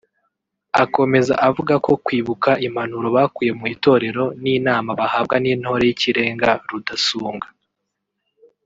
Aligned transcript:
Akomeza 0.83 1.33
avuga 1.47 1.73
ko 1.85 1.91
kwibuka 2.05 2.49
impanuro 2.67 3.07
bakuye 3.17 3.51
mu 3.59 3.65
itorero 3.75 4.23
n’inama 4.43 4.89
bahabwa 4.99 5.35
n’ 5.43 5.45
intore 5.53 5.83
y’ikirenga 5.89 6.49
Rudasumbwa 6.69 7.47